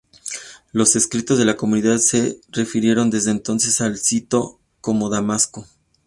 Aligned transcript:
Los 0.71 0.95
escritos 0.95 1.37
de 1.37 1.45
la 1.45 1.55
comunidad, 1.57 1.97
se 1.99 2.41
refirieron 2.49 3.11
desde 3.11 3.29
entonces 3.29 3.81
al 3.81 3.99
sito 3.99 4.59
como 4.81 5.11
Damasco. 5.11 5.67